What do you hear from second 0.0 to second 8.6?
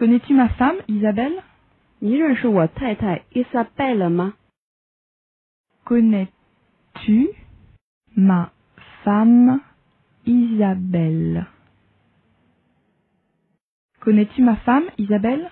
Connais-tu ma femme, Isabelle? Connais-tu ma